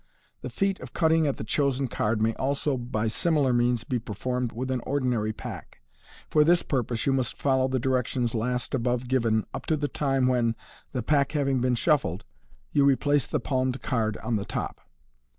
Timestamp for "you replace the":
12.71-13.39